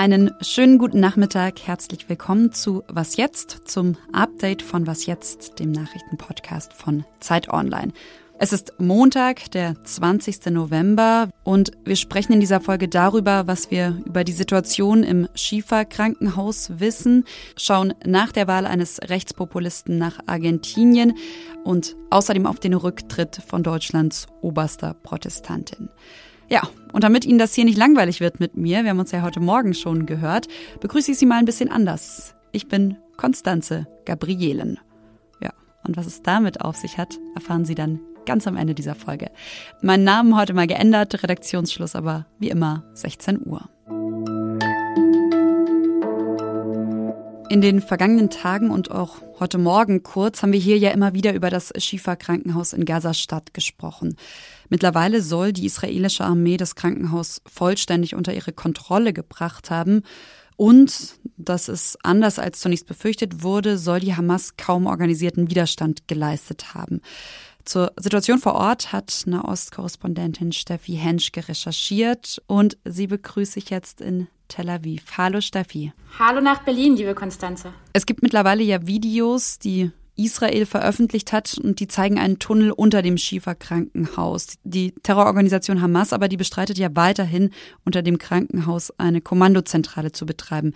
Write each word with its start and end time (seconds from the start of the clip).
Einen 0.00 0.30
schönen 0.40 0.78
guten 0.78 0.98
Nachmittag. 0.98 1.60
Herzlich 1.60 2.08
willkommen 2.08 2.52
zu 2.52 2.84
Was 2.88 3.18
jetzt, 3.18 3.68
zum 3.68 3.98
Update 4.14 4.62
von 4.62 4.86
Was 4.86 5.04
jetzt, 5.04 5.58
dem 5.58 5.72
Nachrichtenpodcast 5.72 6.72
von 6.72 7.04
Zeit 7.20 7.50
Online. 7.50 7.92
Es 8.38 8.54
ist 8.54 8.72
Montag, 8.78 9.50
der 9.50 9.74
20. 9.84 10.46
November 10.46 11.28
und 11.44 11.72
wir 11.84 11.96
sprechen 11.96 12.32
in 12.32 12.40
dieser 12.40 12.62
Folge 12.62 12.88
darüber, 12.88 13.46
was 13.46 13.70
wir 13.70 14.00
über 14.06 14.24
die 14.24 14.32
Situation 14.32 15.02
im 15.02 15.28
Schiefer-Krankenhaus 15.34 16.80
wissen, 16.80 17.26
schauen 17.58 17.92
nach 18.02 18.32
der 18.32 18.48
Wahl 18.48 18.64
eines 18.64 19.00
Rechtspopulisten 19.02 19.98
nach 19.98 20.18
Argentinien 20.24 21.12
und 21.62 21.94
außerdem 22.08 22.46
auf 22.46 22.58
den 22.58 22.72
Rücktritt 22.72 23.42
von 23.46 23.62
Deutschlands 23.62 24.28
oberster 24.40 24.94
Protestantin. 24.94 25.90
Ja, 26.50 26.68
und 26.92 27.04
damit 27.04 27.24
Ihnen 27.24 27.38
das 27.38 27.54
hier 27.54 27.64
nicht 27.64 27.78
langweilig 27.78 28.20
wird 28.20 28.40
mit 28.40 28.56
mir, 28.56 28.82
wir 28.82 28.90
haben 28.90 28.98
uns 28.98 29.12
ja 29.12 29.22
heute 29.22 29.38
Morgen 29.38 29.72
schon 29.72 30.04
gehört, 30.04 30.48
begrüße 30.80 31.12
ich 31.12 31.18
Sie 31.18 31.26
mal 31.26 31.38
ein 31.38 31.44
bisschen 31.44 31.70
anders. 31.70 32.34
Ich 32.50 32.66
bin 32.66 32.96
Konstanze 33.16 33.86
Gabrielen. 34.04 34.80
Ja, 35.40 35.52
und 35.84 35.96
was 35.96 36.06
es 36.06 36.22
damit 36.22 36.60
auf 36.60 36.74
sich 36.74 36.98
hat, 36.98 37.18
erfahren 37.36 37.64
Sie 37.64 37.76
dann 37.76 38.00
ganz 38.26 38.48
am 38.48 38.56
Ende 38.56 38.74
dieser 38.74 38.96
Folge. 38.96 39.30
Mein 39.80 40.02
Namen 40.02 40.36
heute 40.36 40.52
mal 40.52 40.66
geändert, 40.66 41.22
Redaktionsschluss 41.22 41.94
aber 41.94 42.26
wie 42.40 42.50
immer 42.50 42.82
16 42.94 43.46
Uhr. 43.46 43.68
In 47.50 47.60
den 47.60 47.82
vergangenen 47.82 48.30
Tagen 48.30 48.70
und 48.70 48.92
auch 48.92 49.16
heute 49.40 49.58
Morgen 49.58 50.04
kurz 50.04 50.40
haben 50.40 50.52
wir 50.52 50.60
hier 50.60 50.78
ja 50.78 50.92
immer 50.92 51.14
wieder 51.14 51.34
über 51.34 51.50
das 51.50 51.72
Schifa-Krankenhaus 51.76 52.72
in 52.72 52.84
Gaza-Stadt 52.84 53.52
gesprochen. 53.54 54.16
Mittlerweile 54.68 55.20
soll 55.20 55.52
die 55.52 55.66
israelische 55.66 56.22
Armee 56.22 56.58
das 56.58 56.76
Krankenhaus 56.76 57.42
vollständig 57.46 58.14
unter 58.14 58.32
ihre 58.32 58.52
Kontrolle 58.52 59.12
gebracht 59.12 59.68
haben. 59.68 60.04
Und, 60.54 61.16
das 61.36 61.68
ist 61.68 61.98
anders 62.04 62.38
als 62.38 62.60
zunächst 62.60 62.86
befürchtet 62.86 63.42
wurde, 63.42 63.78
soll 63.78 63.98
die 63.98 64.14
Hamas 64.14 64.56
kaum 64.56 64.86
organisierten 64.86 65.50
Widerstand 65.50 66.06
geleistet 66.06 66.72
haben. 66.74 67.00
Zur 67.64 67.90
Situation 67.98 68.38
vor 68.38 68.54
Ort 68.54 68.92
hat 68.92 69.24
Nahost-Korrespondentin 69.26 70.52
Steffi 70.52 70.94
Henschke 70.94 71.48
recherchiert 71.48 72.40
und 72.46 72.78
sie 72.84 73.08
begrüße 73.08 73.58
ich 73.58 73.70
jetzt 73.70 74.00
in 74.00 74.28
Tel 74.50 74.68
Aviv. 74.68 75.04
Hallo 75.16 75.40
Steffi. 75.40 75.92
Hallo 76.18 76.42
nach 76.42 76.62
Berlin, 76.64 76.96
liebe 76.96 77.14
Konstanze. 77.14 77.72
Es 77.94 78.04
gibt 78.04 78.22
mittlerweile 78.22 78.62
ja 78.62 78.86
Videos, 78.86 79.58
die 79.58 79.90
Israel 80.16 80.66
veröffentlicht 80.66 81.32
hat 81.32 81.56
und 81.56 81.80
die 81.80 81.88
zeigen 81.88 82.18
einen 82.18 82.38
Tunnel 82.38 82.72
unter 82.72 83.00
dem 83.00 83.16
Schiefer-Krankenhaus. 83.16 84.58
Die 84.64 84.92
Terrororganisation 85.02 85.80
Hamas 85.80 86.12
aber, 86.12 86.28
die 86.28 86.36
bestreitet 86.36 86.76
ja 86.76 86.88
weiterhin, 86.94 87.50
unter 87.86 88.02
dem 88.02 88.18
Krankenhaus 88.18 88.92
eine 88.98 89.22
Kommandozentrale 89.22 90.12
zu 90.12 90.26
betreiben. 90.26 90.74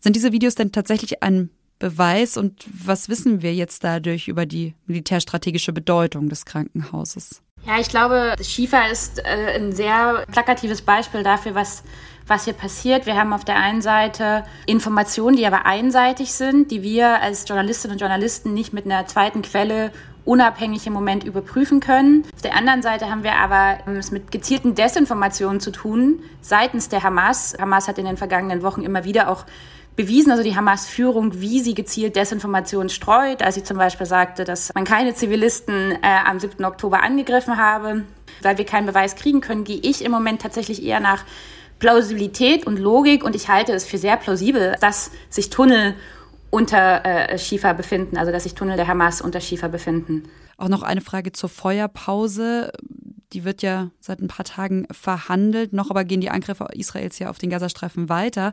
Sind 0.00 0.16
diese 0.16 0.32
Videos 0.32 0.56
denn 0.56 0.72
tatsächlich 0.72 1.22
ein 1.22 1.50
Beweis 1.78 2.38
und 2.38 2.64
was 2.66 3.08
wissen 3.08 3.42
wir 3.42 3.54
jetzt 3.54 3.84
dadurch 3.84 4.28
über 4.28 4.46
die 4.46 4.74
militärstrategische 4.86 5.74
Bedeutung 5.74 6.28
des 6.30 6.46
Krankenhauses? 6.46 7.42
Ja, 7.66 7.80
ich 7.80 7.88
glaube, 7.88 8.36
Schiefer 8.42 8.90
ist 8.90 9.18
äh, 9.18 9.56
ein 9.56 9.72
sehr 9.72 10.24
plakatives 10.30 10.82
Beispiel 10.82 11.22
dafür, 11.22 11.54
was 11.54 11.82
was 12.26 12.44
hier 12.44 12.54
passiert. 12.54 13.06
Wir 13.06 13.16
haben 13.16 13.32
auf 13.32 13.44
der 13.44 13.56
einen 13.56 13.82
Seite 13.82 14.44
Informationen, 14.66 15.36
die 15.36 15.46
aber 15.46 15.64
einseitig 15.64 16.32
sind, 16.32 16.70
die 16.70 16.82
wir 16.82 17.20
als 17.22 17.48
Journalistinnen 17.48 17.94
und 17.94 18.00
Journalisten 18.00 18.52
nicht 18.52 18.72
mit 18.72 18.84
einer 18.84 19.06
zweiten 19.06 19.42
Quelle 19.42 19.92
unabhängig 20.24 20.86
im 20.88 20.92
Moment 20.92 21.22
überprüfen 21.22 21.78
können. 21.78 22.24
Auf 22.34 22.42
der 22.42 22.56
anderen 22.56 22.82
Seite 22.82 23.08
haben 23.08 23.22
wir 23.22 23.36
aber 23.36 23.78
ähm, 23.86 23.96
es 23.96 24.10
mit 24.10 24.32
gezielten 24.32 24.74
Desinformationen 24.74 25.60
zu 25.60 25.70
tun 25.70 26.20
seitens 26.40 26.88
der 26.88 27.04
Hamas. 27.04 27.56
Hamas 27.60 27.86
hat 27.86 27.98
in 27.98 28.06
den 28.06 28.16
vergangenen 28.16 28.62
Wochen 28.62 28.82
immer 28.82 29.04
wieder 29.04 29.30
auch 29.30 29.44
bewiesen, 29.96 30.30
also 30.30 30.42
die 30.42 30.54
Hamas-Führung, 30.54 31.40
wie 31.40 31.60
sie 31.60 31.74
gezielt 31.74 32.16
Desinformation 32.16 32.88
streut, 32.88 33.42
als 33.42 33.54
sie 33.54 33.64
zum 33.64 33.78
Beispiel 33.78 34.06
sagte, 34.06 34.44
dass 34.44 34.72
man 34.74 34.84
keine 34.84 35.14
Zivilisten 35.14 35.92
äh, 35.92 36.18
am 36.24 36.38
7. 36.38 36.64
Oktober 36.64 37.02
angegriffen 37.02 37.56
habe. 37.56 38.04
Weil 38.42 38.58
wir 38.58 38.66
keinen 38.66 38.86
Beweis 38.86 39.16
kriegen 39.16 39.40
können, 39.40 39.64
gehe 39.64 39.80
ich 39.82 40.04
im 40.04 40.12
Moment 40.12 40.42
tatsächlich 40.42 40.84
eher 40.84 41.00
nach 41.00 41.24
Plausibilität 41.78 42.66
und 42.66 42.78
Logik 42.78 43.24
und 43.24 43.34
ich 43.34 43.48
halte 43.48 43.72
es 43.72 43.86
für 43.86 43.98
sehr 43.98 44.16
plausibel, 44.16 44.76
dass 44.80 45.10
sich 45.30 45.50
Tunnel 45.50 45.94
unter 46.50 47.04
äh, 47.04 47.38
Schiefer 47.38 47.74
befinden, 47.74 48.16
also 48.16 48.32
dass 48.32 48.44
sich 48.44 48.54
Tunnel 48.54 48.76
der 48.76 48.88
Hamas 48.88 49.20
unter 49.20 49.40
Schiefer 49.40 49.68
befinden. 49.68 50.24
Auch 50.58 50.68
noch 50.68 50.82
eine 50.82 51.00
Frage 51.00 51.32
zur 51.32 51.48
Feuerpause. 51.48 52.72
Die 53.32 53.44
wird 53.44 53.62
ja 53.62 53.90
seit 54.00 54.20
ein 54.20 54.28
paar 54.28 54.44
Tagen 54.44 54.86
verhandelt. 54.90 55.72
Noch 55.72 55.90
aber 55.90 56.04
gehen 56.04 56.20
die 56.20 56.30
Angriffe 56.30 56.68
Israels 56.72 57.18
ja 57.18 57.28
auf 57.28 57.38
den 57.38 57.50
Gazastreifen 57.50 58.08
weiter. 58.08 58.52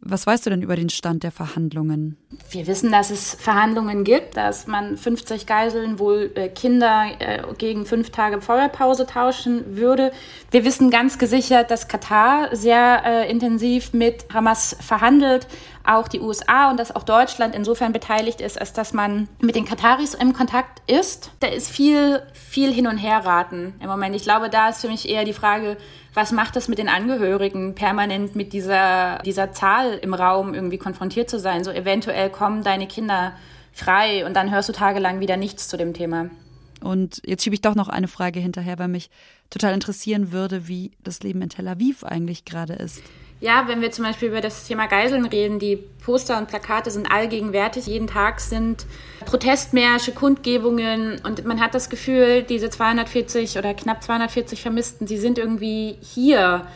Was 0.00 0.28
weißt 0.28 0.46
du 0.46 0.50
denn 0.50 0.62
über 0.62 0.76
den 0.76 0.90
Stand 0.90 1.24
der 1.24 1.32
Verhandlungen? 1.32 2.16
Wir 2.50 2.68
wissen, 2.68 2.92
dass 2.92 3.10
es 3.10 3.34
Verhandlungen 3.34 4.04
gibt, 4.04 4.36
dass 4.36 4.68
man 4.68 4.96
50 4.96 5.44
Geiseln, 5.44 5.98
wohl 5.98 6.30
äh, 6.36 6.48
Kinder, 6.48 7.06
äh, 7.18 7.42
gegen 7.58 7.84
fünf 7.84 8.10
Tage 8.10 8.40
Feuerpause 8.40 9.06
tauschen 9.06 9.76
würde. 9.76 10.12
Wir 10.52 10.64
wissen 10.64 10.90
ganz 10.90 11.18
gesichert, 11.18 11.72
dass 11.72 11.88
Katar 11.88 12.54
sehr 12.54 13.02
äh, 13.04 13.30
intensiv 13.30 13.92
mit 13.92 14.26
Hamas 14.32 14.76
verhandelt, 14.80 15.48
auch 15.84 16.06
die 16.06 16.20
USA 16.20 16.70
und 16.70 16.78
dass 16.78 16.94
auch 16.94 17.02
Deutschland 17.02 17.54
insofern 17.56 17.92
beteiligt 17.92 18.40
ist, 18.40 18.60
als 18.60 18.72
dass 18.72 18.92
man 18.92 19.28
mit 19.40 19.56
den 19.56 19.64
Kataris 19.64 20.14
im 20.14 20.32
Kontakt 20.32 20.80
ist. 20.88 21.32
Da 21.40 21.48
ist 21.48 21.68
viel, 21.70 22.22
viel 22.34 22.72
hin 22.72 22.86
und 22.86 22.98
her 22.98 23.24
raten 23.24 23.74
im 23.80 23.88
Moment. 23.88 24.14
Ich 24.14 24.22
glaube, 24.22 24.48
da 24.48 24.68
ist 24.68 24.82
für 24.82 24.88
mich 24.88 25.08
eher 25.08 25.24
die 25.24 25.32
Frage, 25.32 25.76
was 26.18 26.32
macht 26.32 26.56
das 26.56 26.66
mit 26.66 26.78
den 26.78 26.88
Angehörigen, 26.88 27.76
permanent 27.76 28.34
mit 28.34 28.52
dieser, 28.52 29.18
dieser 29.24 29.52
Zahl 29.52 29.94
im 30.02 30.14
Raum 30.14 30.52
irgendwie 30.52 30.76
konfrontiert 30.76 31.30
zu 31.30 31.38
sein? 31.38 31.62
So 31.62 31.70
eventuell 31.70 32.28
kommen 32.28 32.64
deine 32.64 32.88
Kinder 32.88 33.34
frei 33.72 34.26
und 34.26 34.34
dann 34.34 34.50
hörst 34.50 34.68
du 34.68 34.72
tagelang 34.72 35.20
wieder 35.20 35.36
nichts 35.36 35.68
zu 35.68 35.76
dem 35.76 35.94
Thema. 35.94 36.28
Und 36.80 37.22
jetzt 37.24 37.44
schiebe 37.44 37.54
ich 37.54 37.60
doch 37.60 37.76
noch 37.76 37.88
eine 37.88 38.08
Frage 38.08 38.40
hinterher, 38.40 38.80
weil 38.80 38.88
mich 38.88 39.10
total 39.48 39.72
interessieren 39.72 40.32
würde, 40.32 40.66
wie 40.66 40.90
das 41.04 41.22
Leben 41.22 41.40
in 41.40 41.50
Tel 41.50 41.68
Aviv 41.68 42.02
eigentlich 42.02 42.44
gerade 42.44 42.72
ist. 42.72 43.00
Ja, 43.40 43.68
wenn 43.68 43.80
wir 43.80 43.92
zum 43.92 44.04
Beispiel 44.04 44.28
über 44.28 44.40
das 44.40 44.66
Thema 44.66 44.86
Geiseln 44.86 45.24
reden, 45.24 45.60
die 45.60 45.76
Poster 45.76 46.38
und 46.38 46.48
Plakate 46.48 46.90
sind 46.90 47.10
allgegenwärtig. 47.10 47.86
Jeden 47.86 48.08
Tag 48.08 48.40
sind 48.40 48.84
Protestmärsche, 49.26 50.12
Kundgebungen 50.12 51.20
und 51.24 51.44
man 51.44 51.60
hat 51.60 51.74
das 51.74 51.88
Gefühl, 51.88 52.42
diese 52.42 52.68
240 52.68 53.56
oder 53.56 53.74
knapp 53.74 54.02
240 54.02 54.60
Vermissten, 54.60 55.06
sie 55.06 55.18
sind 55.18 55.38
irgendwie 55.38 55.96
hier. 56.00 56.66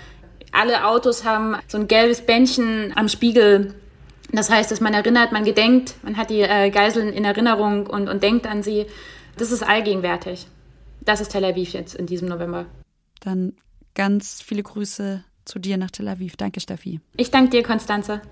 Alle 0.53 0.87
Autos 0.87 1.25
haben 1.25 1.56
so 1.67 1.78
ein 1.78 1.89
gelbes 1.89 2.21
Bändchen 2.21 2.93
am 2.95 3.09
Spiegel. 3.09 3.75
Das 4.31 4.49
heißt, 4.49 4.71
dass 4.71 4.81
man 4.81 4.95
erinnert, 4.95 5.33
man 5.33 5.45
gedenkt, 5.45 5.95
man 6.03 6.17
hat 6.17 6.31
die 6.31 6.43
äh, 6.43 6.71
Geiseln 6.71 7.12
in 7.12 7.25
Erinnerung 7.25 7.87
und, 7.87 8.09
und 8.09 8.22
denkt 8.22 8.47
an 8.47 8.62
sie. 8.62 8.87
Das 9.37 9.51
ist 9.51 9.62
allgegenwärtig. 9.62 10.47
Das 11.01 11.21
ist 11.21 11.33
Tel 11.33 11.45
Aviv 11.45 11.72
jetzt 11.72 11.95
in 11.97 12.06
diesem 12.06 12.28
November. 12.28 12.67
Dann 13.21 13.55
ganz 13.95 14.41
viele 14.41 14.62
Grüße 14.62 15.25
zu 15.44 15.58
dir 15.58 15.76
nach 15.76 15.91
Tel 15.91 16.08
Aviv. 16.08 16.36
Danke, 16.36 16.60
Steffi. 16.60 17.00
Ich 17.16 17.30
danke 17.30 17.50
dir, 17.50 17.62
Konstanze. 17.62 18.22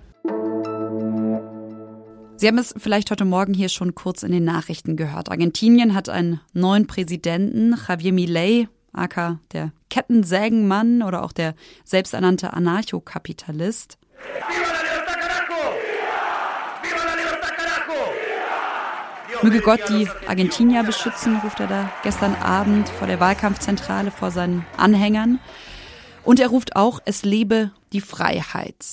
Sie 2.36 2.48
haben 2.48 2.56
es 2.56 2.74
vielleicht 2.78 3.10
heute 3.10 3.26
Morgen 3.26 3.52
hier 3.52 3.68
schon 3.68 3.94
kurz 3.94 4.22
in 4.22 4.32
den 4.32 4.44
Nachrichten 4.44 4.96
gehört. 4.96 5.30
Argentinien 5.30 5.94
hat 5.94 6.08
einen 6.08 6.40
neuen 6.54 6.86
Präsidenten, 6.86 7.76
Javier 7.86 8.14
Milei, 8.14 8.68
aka 8.94 9.40
der 9.52 9.72
Kettensägenmann 9.90 11.02
oder 11.02 11.22
auch 11.22 11.32
der 11.32 11.54
selbsternannte 11.84 12.54
Anarchokapitalist. 12.54 13.98
Möge 19.42 19.60
Gott 19.60 19.80
die 19.88 20.06
Argentinier 20.26 20.82
beschützen, 20.82 21.36
ruft 21.44 21.60
er 21.60 21.66
da 21.66 21.90
gestern 22.02 22.34
Abend 22.34 22.88
vor 22.88 23.06
der 23.06 23.20
Wahlkampfzentrale 23.20 24.10
vor 24.10 24.30
seinen 24.30 24.66
Anhängern. 24.76 25.40
Und 26.24 26.40
er 26.40 26.48
ruft 26.48 26.76
auch, 26.76 27.00
es 27.04 27.24
lebe 27.24 27.70
die 27.92 28.00
Freiheit. 28.00 28.84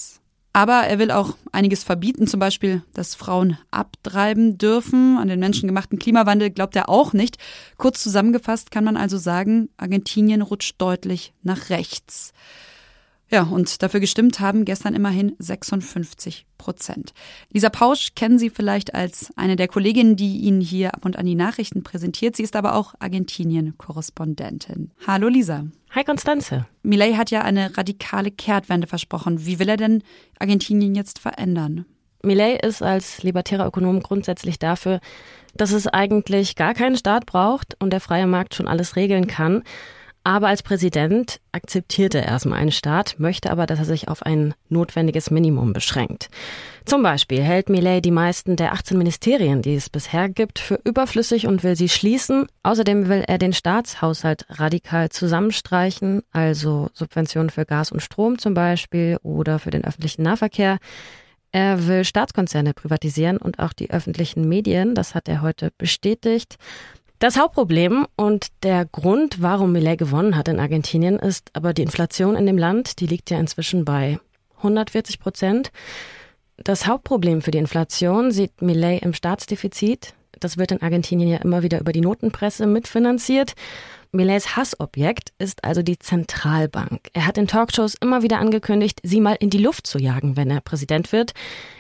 Aber 0.54 0.88
er 0.88 0.98
will 0.98 1.12
auch 1.12 1.38
einiges 1.52 1.84
verbieten, 1.84 2.26
zum 2.26 2.40
Beispiel, 2.40 2.82
dass 2.94 3.14
Frauen 3.14 3.60
abtreiben 3.70 4.58
dürfen. 4.58 5.20
An 5.20 5.28
den 5.28 5.40
menschengemachten 5.40 6.00
Klimawandel 6.00 6.50
glaubt 6.50 6.76
er 6.76 6.90
auch 6.90 7.14
nicht. 7.14 7.38
Kurz 7.78 8.02
zusammengefasst 8.02 8.72
kann 8.72 8.84
man 8.84 8.98
also 8.98 9.20
sagen, 9.20 9.70
Argentinien 9.78 10.42
rutscht 10.42 10.76
deutlich 10.80 11.34
nach 11.44 11.70
rechts. 11.70 12.34
Ja, 13.30 13.44
und 13.44 13.84
dafür 13.84 14.00
gestimmt 14.00 14.40
haben 14.40 14.64
gestern 14.64 14.96
immerhin 14.96 15.36
56 15.38 16.46
Prozent. 16.58 17.14
Lisa 17.52 17.70
Pausch 17.70 18.16
kennen 18.16 18.40
Sie 18.40 18.50
vielleicht 18.50 18.96
als 18.96 19.32
eine 19.36 19.58
der 19.58 19.68
Kolleginnen, 19.68 20.16
die 20.16 20.38
Ihnen 20.38 20.62
hier 20.62 20.94
ab 20.94 21.04
und 21.04 21.18
an 21.18 21.26
die 21.26 21.36
Nachrichten 21.36 21.84
präsentiert. 21.84 22.38
Sie 22.38 22.44
ist 22.44 22.56
aber 22.56 22.76
auch 22.76 22.94
Argentinien-Korrespondentin. 23.00 24.92
Hallo 25.06 25.28
Lisa. 25.28 25.66
Hi 25.92 26.06
Konstanze. 26.06 26.68
Millet 26.84 27.18
hat 27.18 27.30
ja 27.30 27.42
eine 27.42 27.78
radikale 27.78 28.32
Kehrtwende 28.32 28.88
versprochen. 28.88 29.46
Wie 29.46 29.60
will 29.60 29.70
er 29.70 29.78
denn 29.78 30.04
Argentinien 30.40 30.96
jetzt 30.96 31.20
verändern? 31.20 31.86
Millet 32.24 32.66
ist 32.66 32.82
als 32.82 33.24
libertärer 33.24 33.68
Ökonom 33.68 34.02
grundsätzlich 34.02 34.58
dafür, 34.58 35.00
dass 35.54 35.72
es 35.72 35.88
eigentlich 35.88 36.56
gar 36.56 36.74
keinen 36.74 36.98
Staat 36.98 37.26
braucht 37.26 37.76
und 37.80 37.92
der 37.92 38.00
freie 38.00 38.28
Markt 38.28 38.56
schon 38.56 38.68
alles 38.68 38.96
regeln 38.96 39.28
kann. 39.28 39.64
Aber 40.28 40.50
als 40.50 40.62
Präsident 40.62 41.40
akzeptiert 41.54 42.14
er 42.14 42.26
erstmal 42.26 42.60
einen 42.60 42.74
Staat, 42.74 43.16
möchte 43.18 43.50
aber, 43.50 43.66
dass 43.66 43.80
er 43.80 43.86
sich 43.86 44.10
auf 44.10 44.24
ein 44.24 44.54
notwendiges 44.68 45.32
Minimum 45.32 45.72
beschränkt. 45.72 46.28
Zum 46.84 47.02
Beispiel 47.02 47.42
hält 47.42 47.70
Millet 47.70 48.04
die 48.04 48.12
meisten 48.12 48.58
der 48.58 48.74
18 48.74 48.98
Ministerien, 48.98 49.62
die 49.62 49.76
es 49.76 49.90
bisher 49.90 50.28
gibt, 50.28 50.60
für 50.60 50.82
überflüssig 50.84 51.48
und 51.48 51.64
will 51.64 51.78
sie 51.78 51.88
schließen. 51.88 52.48
Außerdem 52.62 53.08
will 53.08 53.24
er 53.26 53.38
den 53.38 53.54
Staatshaushalt 53.54 54.46
radikal 54.50 55.08
zusammenstreichen, 55.08 56.24
also 56.34 56.90
Subventionen 56.92 57.50
für 57.50 57.66
Gas 57.66 57.94
und 57.94 58.02
Strom 58.02 58.38
zum 58.38 58.54
Beispiel 58.54 59.20
oder 59.24 59.60
für 59.60 59.70
den 59.70 59.86
öffentlichen 59.86 60.24
Nahverkehr. 60.24 60.80
Er 61.54 61.88
will 61.88 62.04
Staatskonzerne 62.04 62.74
privatisieren 62.74 63.38
und 63.38 63.60
auch 63.60 63.72
die 63.72 63.92
öffentlichen 63.92 64.50
Medien, 64.50 64.94
das 64.94 65.16
hat 65.16 65.30
er 65.30 65.42
heute 65.42 65.72
bestätigt. 65.78 66.58
Das 67.20 67.36
Hauptproblem 67.36 68.06
und 68.16 68.50
der 68.62 68.86
Grund, 68.86 69.42
warum 69.42 69.72
Millet 69.72 69.98
gewonnen 69.98 70.38
hat 70.38 70.48
in 70.50 70.60
Argentinien, 70.60 71.18
ist 71.18 71.50
aber 71.54 71.74
die 71.74 71.82
Inflation 71.82 72.36
in 72.36 72.46
dem 72.46 72.60
Land. 72.60 73.00
Die 73.00 73.08
liegt 73.08 73.32
ja 73.32 73.40
inzwischen 73.40 73.86
bei 73.86 74.20
140 74.58 75.20
Prozent. 75.20 75.72
Das 76.58 76.86
Hauptproblem 76.86 77.42
für 77.42 77.50
die 77.50 77.58
Inflation 77.58 78.30
sieht 78.30 78.62
Millet 78.62 79.02
im 79.02 79.14
Staatsdefizit. 79.14 80.14
Das 80.40 80.58
wird 80.58 80.72
in 80.72 80.84
Argentinien 80.84 81.28
ja 81.28 81.38
immer 81.38 81.64
wieder 81.64 81.80
über 81.80 81.92
die 81.92 82.02
Notenpresse 82.02 82.68
mitfinanziert. 82.68 83.56
Millets 84.12 84.56
Hassobjekt 84.56 85.34
ist 85.38 85.64
also 85.64 85.82
die 85.82 86.00
Zentralbank. 86.00 87.10
Er 87.14 87.26
hat 87.26 87.38
in 87.38 87.48
Talkshows 87.48 87.96
immer 87.96 88.24
wieder 88.24 88.40
angekündigt, 88.40 89.00
sie 89.04 89.22
mal 89.22 89.36
in 89.40 89.50
die 89.50 89.58
Luft 89.58 89.88
zu 89.88 90.00
jagen, 90.00 90.36
wenn 90.36 90.50
er 90.50 90.62
Präsident 90.62 91.12
wird. 91.12 91.34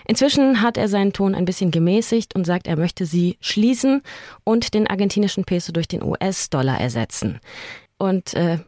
Inzwischen 0.07 0.61
hat 0.61 0.77
er 0.77 0.87
seinen 0.87 1.13
Ton 1.13 1.35
ein 1.35 1.45
bisschen 1.45 1.71
gemäßigt 1.71 2.35
und 2.35 2.45
sagt, 2.45 2.67
er 2.67 2.77
möchte 2.77 3.05
sie 3.05 3.37
schließen 3.39 4.01
und 4.43 4.73
den 4.73 4.87
argentinischen 4.87 5.45
Peso 5.45 5.71
durch 5.71 5.87
den 5.87 6.03
US-Dollar 6.03 6.79
ersetzen. 6.79 7.39
Und 7.97 8.33
äh, 8.33 8.59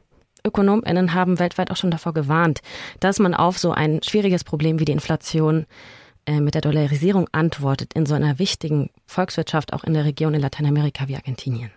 Ökonominnen 0.46 1.14
haben 1.14 1.40
weltweit 1.40 1.72
auch 1.72 1.76
schon 1.76 1.92
davor 1.92 2.14
gewarnt, 2.14 2.62
dass 3.00 3.20
man 3.20 3.34
auf 3.34 3.58
so 3.58 3.72
ein 3.72 4.02
schwieriges 4.04 4.44
Problem 4.44 4.80
wie 4.80 4.86
die 4.86 4.94
Inflation 4.94 5.66
äh, 6.26 6.40
mit 6.40 6.56
der 6.56 6.62
Dollarisierung 6.62 7.28
antwortet 7.32 7.94
in 7.94 8.06
so 8.06 8.16
einer 8.16 8.40
wichtigen 8.40 8.90
Volkswirtschaft, 9.06 9.74
auch 9.74 9.84
in 9.84 9.94
der 9.94 10.06
Region 10.06 10.34
in 10.34 10.42
Lateinamerika 10.42 11.08
wie 11.08 11.16
Argentinien. 11.16 11.72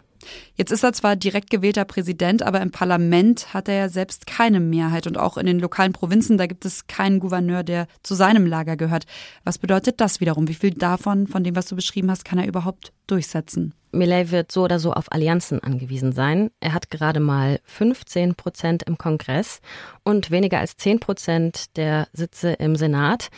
Jetzt 0.54 0.72
ist 0.72 0.82
er 0.82 0.92
zwar 0.92 1.16
direkt 1.16 1.50
gewählter 1.50 1.84
Präsident, 1.84 2.42
aber 2.42 2.60
im 2.60 2.70
Parlament 2.70 3.52
hat 3.54 3.68
er 3.68 3.74
ja 3.74 3.88
selbst 3.88 4.26
keine 4.26 4.60
Mehrheit 4.60 5.06
und 5.06 5.18
auch 5.18 5.36
in 5.36 5.46
den 5.46 5.58
lokalen 5.58 5.92
Provinzen, 5.92 6.38
da 6.38 6.46
gibt 6.46 6.64
es 6.64 6.86
keinen 6.86 7.20
Gouverneur, 7.20 7.62
der 7.62 7.86
zu 8.02 8.14
seinem 8.14 8.46
Lager 8.46 8.76
gehört. 8.76 9.04
Was 9.44 9.58
bedeutet 9.58 10.00
das 10.00 10.20
wiederum? 10.20 10.48
Wie 10.48 10.54
viel 10.54 10.72
davon, 10.72 11.26
von 11.26 11.44
dem, 11.44 11.56
was 11.56 11.66
du 11.66 11.76
beschrieben 11.76 12.10
hast, 12.10 12.24
kann 12.24 12.38
er 12.38 12.46
überhaupt 12.46 12.92
durchsetzen? 13.06 13.74
Millet 13.92 14.30
wird 14.30 14.50
so 14.50 14.64
oder 14.64 14.78
so 14.78 14.92
auf 14.92 15.12
Allianzen 15.12 15.62
angewiesen 15.62 16.12
sein. 16.12 16.50
Er 16.60 16.72
hat 16.72 16.90
gerade 16.90 17.20
mal 17.20 17.60
15 17.64 18.34
Prozent 18.34 18.82
im 18.84 18.96
Kongress 18.96 19.60
und 20.02 20.30
weniger 20.30 20.58
als 20.58 20.76
10 20.76 21.00
Prozent 21.00 21.76
der 21.76 22.08
Sitze 22.12 22.52
im 22.54 22.74
Senat. 22.74 23.28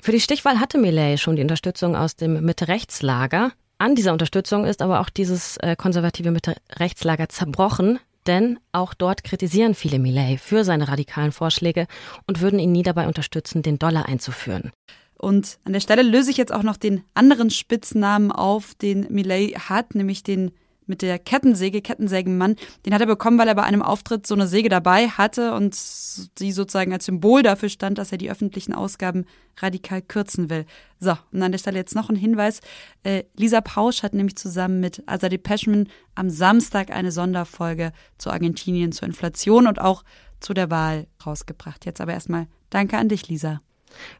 Für 0.00 0.12
die 0.12 0.20
Stichwahl 0.20 0.60
hatte 0.60 0.78
Millet 0.78 1.20
schon 1.20 1.36
die 1.36 1.42
Unterstützung 1.42 1.94
aus 1.94 2.16
dem 2.16 2.44
Mitte-Rechts-Lager. 2.44 3.52
An 3.80 3.94
dieser 3.94 4.12
Unterstützung 4.12 4.66
ist 4.66 4.82
aber 4.82 5.00
auch 5.00 5.08
dieses 5.08 5.56
äh, 5.56 5.74
konservative 5.74 6.30
Mitte-Rechtslager 6.30 7.30
zerbrochen, 7.30 7.98
denn 8.26 8.58
auch 8.72 8.92
dort 8.92 9.24
kritisieren 9.24 9.74
viele 9.74 9.98
Millet 9.98 10.38
für 10.38 10.64
seine 10.64 10.88
radikalen 10.88 11.32
Vorschläge 11.32 11.86
und 12.26 12.42
würden 12.42 12.58
ihn 12.58 12.72
nie 12.72 12.82
dabei 12.82 13.08
unterstützen, 13.08 13.62
den 13.62 13.78
Dollar 13.78 14.04
einzuführen. 14.04 14.70
Und 15.16 15.58
an 15.64 15.72
der 15.72 15.80
Stelle 15.80 16.02
löse 16.02 16.30
ich 16.30 16.36
jetzt 16.36 16.52
auch 16.52 16.62
noch 16.62 16.76
den 16.76 17.04
anderen 17.14 17.48
Spitznamen 17.48 18.32
auf, 18.32 18.74
den 18.74 19.06
Millet 19.08 19.70
hat, 19.70 19.94
nämlich 19.94 20.22
den 20.22 20.50
mit 20.90 21.00
der 21.00 21.18
Kettensäge, 21.18 21.80
Kettensägenmann, 21.80 22.56
den 22.84 22.92
hat 22.92 23.00
er 23.00 23.06
bekommen, 23.06 23.38
weil 23.38 23.48
er 23.48 23.54
bei 23.54 23.62
einem 23.62 23.80
Auftritt 23.80 24.26
so 24.26 24.34
eine 24.34 24.46
Säge 24.46 24.68
dabei 24.68 25.08
hatte 25.08 25.54
und 25.54 25.74
sie 25.74 26.52
sozusagen 26.52 26.92
als 26.92 27.06
Symbol 27.06 27.42
dafür 27.42 27.70
stand, 27.70 27.96
dass 27.96 28.12
er 28.12 28.18
die 28.18 28.30
öffentlichen 28.30 28.74
Ausgaben 28.74 29.24
radikal 29.58 30.02
kürzen 30.02 30.50
will. 30.50 30.66
So, 30.98 31.16
und 31.32 31.42
an 31.42 31.52
der 31.52 31.58
Stelle 31.58 31.78
jetzt 31.78 31.94
noch 31.94 32.10
ein 32.10 32.16
Hinweis. 32.16 32.60
Äh, 33.04 33.24
Lisa 33.36 33.62
Pausch 33.62 34.02
hat 34.02 34.12
nämlich 34.12 34.36
zusammen 34.36 34.80
mit 34.80 35.02
Azadeh 35.06 35.38
Peschman 35.38 35.88
am 36.14 36.28
Samstag 36.28 36.90
eine 36.90 37.12
Sonderfolge 37.12 37.92
zu 38.18 38.30
Argentinien, 38.30 38.92
zur 38.92 39.08
Inflation 39.08 39.66
und 39.66 39.80
auch 39.80 40.02
zu 40.40 40.52
der 40.52 40.70
Wahl 40.70 41.06
rausgebracht. 41.24 41.86
Jetzt 41.86 42.00
aber 42.00 42.12
erstmal 42.12 42.46
danke 42.68 42.98
an 42.98 43.08
dich, 43.08 43.28
Lisa. 43.28 43.60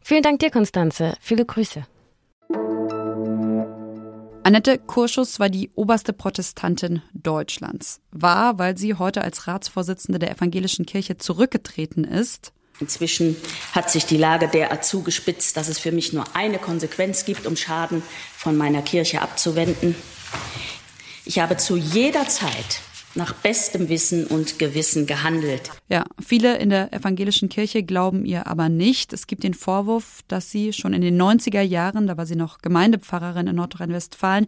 Vielen 0.00 0.23
Dank 0.23 0.38
dir, 0.38 0.50
Konstanze. 0.50 1.14
Viele 1.20 1.44
Grüße. 1.44 1.84
Annette 4.42 4.78
Kurschus 4.78 5.38
war 5.38 5.50
die 5.50 5.70
oberste 5.75 6.14
Protestantin 6.14 7.02
Deutschlands. 7.12 8.00
War, 8.10 8.58
weil 8.58 8.78
sie 8.78 8.94
heute 8.94 9.22
als 9.22 9.46
Ratsvorsitzende 9.46 10.19
der 10.19 10.31
evangelischen 10.31 10.87
Kirche 10.87 11.19
zurückgetreten 11.19 12.04
ist. 12.04 12.52
Inzwischen 12.81 13.37
hat 13.72 13.90
sich 13.90 14.06
die 14.06 14.16
Lage 14.16 14.48
derart 14.48 14.87
zugespitzt, 14.87 15.58
dass 15.58 15.69
es 15.69 15.78
für 15.78 15.92
mich 15.92 16.14
nur 16.14 16.25
eine 16.34 16.58
Konsequenz 16.58 17.26
gibt, 17.26 17.46
um 17.46 17.54
Schaden 17.54 18.02
von 18.34 18.56
meiner 18.56 18.81
Kirche 18.81 19.20
abzuwenden. 19.20 19.94
Ich 21.26 21.38
habe 21.38 21.58
zu 21.58 21.76
jeder 21.76 22.26
Zeit 22.26 22.81
nach 23.15 23.35
bestem 23.35 23.89
Wissen 23.89 24.27
und 24.27 24.59
Gewissen 24.59 25.07
gehandelt. 25.07 25.71
Ja, 25.89 26.05
viele 26.25 26.59
in 26.59 26.71
der 26.71 26.93
evangelischen 26.93 27.49
Kirche 27.49 27.83
glauben 27.83 28.25
ihr 28.25 28.47
aber 28.47 28.69
nicht. 28.69 29.12
Es 29.12 29.27
gibt 29.27 29.43
den 29.43 29.55
Vorwurf, 29.55 30.21
dass 30.29 30.51
sie 30.51 30.73
schon 30.73 30.93
in 30.93 31.03
den 31.03 31.21
90er 31.21 31.62
Jahren, 31.62 32.07
da 32.07 32.17
war 32.17 32.27
sie 32.27 32.37
noch 32.37 32.59
Gemeindepfarrerin 32.59 33.49
in 33.49 33.57
Nordrhein-Westfalen, 33.57 34.47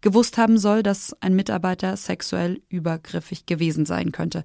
gewusst 0.00 0.38
haben 0.38 0.58
soll, 0.58 0.82
dass 0.82 1.14
ein 1.20 1.36
Mitarbeiter 1.36 1.96
sexuell 1.96 2.62
übergriffig 2.68 3.46
gewesen 3.46 3.86
sein 3.86 4.12
könnte. 4.12 4.44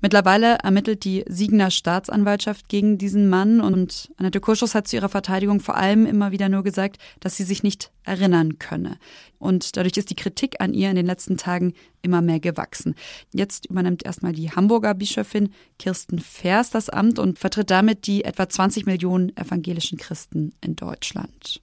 Mittlerweile 0.00 0.56
ermittelt 0.56 1.04
die 1.04 1.24
Siegener 1.28 1.70
Staatsanwaltschaft 1.70 2.68
gegen 2.68 2.98
diesen 2.98 3.28
Mann 3.28 3.60
und 3.60 4.12
Annette 4.18 4.40
Kurschus 4.40 4.74
hat 4.74 4.86
zu 4.86 4.96
ihrer 4.96 5.08
Verteidigung 5.08 5.60
vor 5.60 5.76
allem 5.76 6.04
immer 6.04 6.30
wieder 6.30 6.50
nur 6.50 6.62
gesagt, 6.62 6.98
dass 7.20 7.36
sie 7.36 7.44
sich 7.44 7.62
nicht 7.62 7.90
erinnern 8.02 8.58
könne. 8.58 8.98
Und 9.38 9.76
dadurch 9.76 9.96
ist 9.96 10.10
die 10.10 10.16
Kritik 10.16 10.60
an 10.60 10.74
ihr 10.74 10.90
in 10.90 10.96
den 10.96 11.06
letzten 11.06 11.38
Tagen 11.38 11.72
immer 12.02 12.20
mehr 12.20 12.38
gewachsen. 12.38 12.94
Jetzt 13.32 13.66
übernimmt 13.66 14.04
erstmal 14.04 14.32
die 14.32 14.50
Hamburger 14.50 14.92
Bischöfin 14.92 15.54
Kirsten 15.78 16.18
Vers 16.18 16.68
das 16.68 16.90
Amt 16.90 17.18
und 17.18 17.38
vertritt 17.38 17.70
damit 17.70 18.06
die 18.06 18.24
etwa 18.24 18.48
20 18.48 18.84
Millionen 18.84 19.34
evangelischen 19.36 19.96
Christen 19.96 20.52
in 20.60 20.76
Deutschland. 20.76 21.62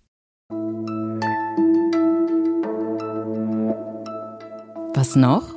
Was 4.93 5.15
noch? 5.15 5.50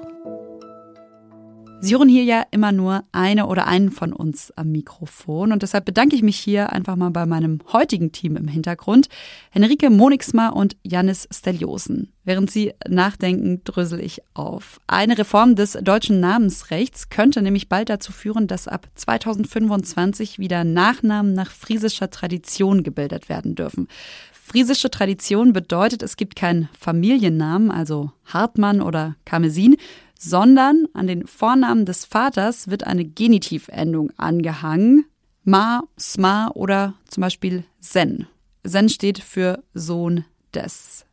Sie 1.85 1.95
hören 1.95 2.09
hier 2.09 2.25
ja 2.25 2.47
immer 2.51 2.73
nur 2.73 3.05
eine 3.13 3.47
oder 3.47 3.67
einen 3.67 3.91
von 3.91 4.15
uns 4.15 4.51
am 4.57 4.73
Mikrofon 4.73 5.53
und 5.53 5.63
deshalb 5.63 5.85
bedanke 5.85 6.17
ich 6.17 6.23
mich 6.23 6.39
hier 6.39 6.73
einfach 6.73 6.97
mal 6.97 7.11
bei 7.11 7.27
meinem 7.27 7.59
heutigen 7.75 8.11
Team 8.11 8.37
im 8.37 8.49
Hintergrund, 8.49 9.11
Henrike 9.51 9.91
Monixma 9.91 10.49
und 10.49 10.79
Janis 10.83 11.29
Steliosen. 11.31 12.11
Während 12.25 12.51
Sie 12.51 12.73
nachdenken, 12.89 13.61
drösel 13.65 14.01
ich 14.01 14.23
auf. 14.33 14.81
Eine 14.87 15.19
Reform 15.19 15.57
des 15.57 15.73
deutschen 15.73 16.21
Namensrechts 16.21 17.11
könnte 17.11 17.43
nämlich 17.43 17.69
bald 17.69 17.91
dazu 17.91 18.13
führen, 18.13 18.47
dass 18.47 18.67
ab 18.67 18.89
2025 18.95 20.39
wieder 20.39 20.65
Nachnamen 20.65 21.35
nach 21.35 21.51
friesischer 21.51 22.09
Tradition 22.09 22.83
gebildet 22.83 23.29
werden 23.29 23.57
dürfen. 23.57 23.89
Friesische 24.33 24.91
Tradition 24.91 25.53
bedeutet, 25.53 26.03
es 26.03 26.17
gibt 26.17 26.37
keinen 26.37 26.69
Familiennamen, 26.79 27.71
also 27.71 28.13
Hartmann 28.25 28.81
oder 28.81 29.17
Karmesin, 29.25 29.77
sondern 30.25 30.87
an 30.95 31.07
den 31.07 31.27
Vornamen 31.27 31.85
des 31.85 32.05
Vaters 32.05 32.69
wird 32.69 32.85
eine 32.85 33.05
Genitivendung 33.05 34.11
angehangen. 34.17 35.05
Ma, 35.45 35.83
Sma 35.99 36.51
oder 36.55 36.95
zum 37.09 37.21
Beispiel 37.21 37.65
Sen. 37.79 38.27
Sen 38.63 38.89
steht 38.89 39.19
für 39.19 39.63
Sohn 39.75 40.25
des. 40.55 41.05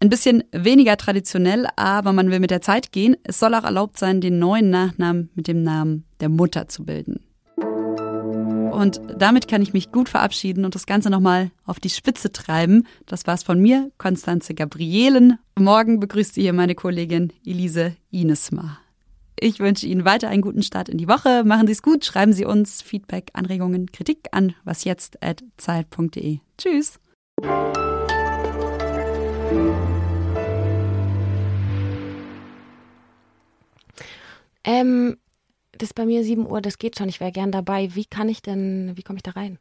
Ein 0.00 0.10
bisschen 0.10 0.44
weniger 0.52 0.96
traditionell, 0.96 1.66
aber 1.76 2.12
man 2.12 2.30
will 2.30 2.40
mit 2.40 2.50
der 2.50 2.60
Zeit 2.60 2.92
gehen. 2.92 3.16
Es 3.22 3.38
soll 3.38 3.54
auch 3.54 3.64
erlaubt 3.64 3.98
sein, 3.98 4.20
den 4.20 4.38
neuen 4.38 4.70
Nachnamen 4.70 5.30
mit 5.34 5.48
dem 5.48 5.62
Namen 5.62 6.04
der 6.20 6.28
Mutter 6.28 6.68
zu 6.68 6.84
bilden. 6.84 7.20
Und 8.70 9.00
damit 9.16 9.48
kann 9.48 9.62
ich 9.62 9.72
mich 9.72 9.92
gut 9.92 10.08
verabschieden 10.08 10.64
und 10.64 10.74
das 10.74 10.86
Ganze 10.86 11.10
nochmal 11.10 11.50
auf 11.64 11.80
die 11.80 11.90
Spitze 11.90 12.32
treiben. 12.32 12.86
Das 13.06 13.26
war's 13.26 13.42
von 13.42 13.60
mir, 13.60 13.90
Konstanze 13.98 14.54
Gabrielen. 14.54 15.38
Morgen 15.58 16.00
begrüßt 16.00 16.36
ihr 16.36 16.44
hier 16.44 16.52
meine 16.52 16.74
Kollegin 16.74 17.32
Elise 17.44 17.96
Inesma. 18.10 18.78
Ich 19.42 19.58
wünsche 19.58 19.86
Ihnen 19.86 20.04
weiter 20.04 20.28
einen 20.28 20.42
guten 20.42 20.62
Start 20.62 20.90
in 20.90 20.98
die 20.98 21.08
Woche. 21.08 21.44
Machen 21.44 21.66
Sie 21.66 21.72
es 21.72 21.82
gut, 21.82 22.04
schreiben 22.04 22.34
Sie 22.34 22.44
uns 22.44 22.82
Feedback, 22.82 23.30
Anregungen, 23.32 23.90
Kritik 23.90 24.28
an 24.32 24.54
wasjetzt.zeit.de. 24.64 26.40
Tschüss. 26.58 27.00
Ähm, 34.62 35.16
das 35.80 35.90
ist 35.90 35.94
bei 35.94 36.06
mir 36.06 36.22
7 36.24 36.46
Uhr, 36.50 36.60
das 36.60 36.78
geht 36.78 36.98
schon. 36.98 37.08
Ich 37.08 37.20
wäre 37.20 37.32
gern 37.32 37.52
dabei. 37.52 37.94
Wie 37.94 38.04
kann 38.04 38.28
ich 38.28 38.42
denn, 38.42 38.92
wie 38.96 39.02
komme 39.02 39.18
ich 39.18 39.22
da 39.22 39.32
rein? 39.32 39.58